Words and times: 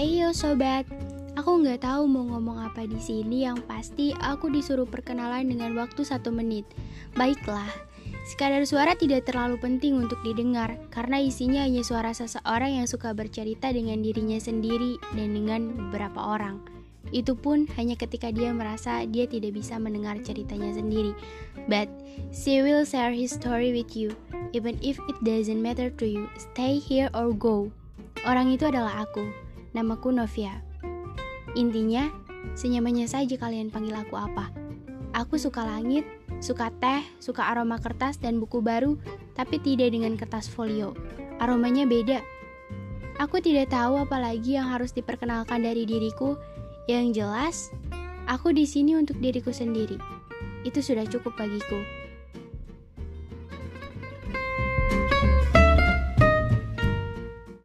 Hey 0.00 0.24
yo 0.24 0.32
sobat, 0.32 0.88
aku 1.36 1.60
nggak 1.60 1.84
tahu 1.84 2.08
mau 2.08 2.24
ngomong 2.24 2.72
apa 2.72 2.88
di 2.88 2.96
sini 2.96 3.44
yang 3.44 3.60
pasti 3.68 4.16
aku 4.16 4.48
disuruh 4.48 4.88
perkenalan 4.88 5.44
dengan 5.44 5.76
waktu 5.76 6.08
satu 6.08 6.32
menit. 6.32 6.64
Baiklah, 7.12 7.68
sekadar 8.24 8.64
suara 8.64 8.96
tidak 8.96 9.28
terlalu 9.28 9.60
penting 9.60 10.00
untuk 10.00 10.16
didengar 10.24 10.80
karena 10.88 11.20
isinya 11.20 11.68
hanya 11.68 11.84
suara 11.84 12.16
seseorang 12.16 12.80
yang 12.80 12.88
suka 12.88 13.12
bercerita 13.12 13.76
dengan 13.76 14.00
dirinya 14.00 14.40
sendiri 14.40 14.96
dan 15.12 15.36
dengan 15.36 15.68
beberapa 15.76 16.32
orang. 16.32 16.64
Itu 17.12 17.36
pun 17.36 17.68
hanya 17.76 17.92
ketika 17.92 18.32
dia 18.32 18.56
merasa 18.56 19.04
dia 19.04 19.28
tidak 19.28 19.52
bisa 19.52 19.76
mendengar 19.76 20.16
ceritanya 20.24 20.72
sendiri. 20.72 21.12
But 21.68 21.92
she 22.32 22.64
will 22.64 22.88
share 22.88 23.12
his 23.12 23.36
story 23.36 23.76
with 23.76 23.92
you, 23.92 24.16
even 24.56 24.80
if 24.80 24.96
it 25.12 25.18
doesn't 25.20 25.60
matter 25.60 25.92
to 26.00 26.08
you. 26.08 26.24
Stay 26.40 26.80
here 26.80 27.12
or 27.12 27.36
go. 27.36 27.68
Orang 28.24 28.48
itu 28.48 28.64
adalah 28.64 29.04
aku. 29.04 29.49
Namaku 29.70 30.10
Novia. 30.10 30.66
Intinya, 31.54 32.10
senyamannya 32.58 33.06
saja 33.06 33.38
kalian 33.38 33.70
panggil 33.70 33.94
aku 33.94 34.18
apa. 34.18 34.50
Aku 35.14 35.38
suka 35.38 35.62
langit, 35.62 36.02
suka 36.42 36.74
teh, 36.82 37.06
suka 37.22 37.46
aroma 37.46 37.78
kertas 37.78 38.18
dan 38.18 38.42
buku 38.42 38.58
baru, 38.58 38.98
tapi 39.38 39.62
tidak 39.62 39.94
dengan 39.94 40.18
kertas 40.18 40.50
folio. 40.50 40.94
Aromanya 41.38 41.86
beda. 41.86 42.18
Aku 43.22 43.38
tidak 43.38 43.70
tahu 43.70 44.02
apa 44.02 44.18
lagi 44.18 44.58
yang 44.58 44.66
harus 44.74 44.90
diperkenalkan 44.90 45.62
dari 45.62 45.86
diriku. 45.86 46.34
Yang 46.90 47.22
jelas, 47.22 47.56
aku 48.26 48.50
di 48.50 48.66
sini 48.66 48.98
untuk 48.98 49.22
diriku 49.22 49.54
sendiri. 49.54 50.02
Itu 50.66 50.82
sudah 50.82 51.06
cukup 51.06 51.38
bagiku. 51.38 51.99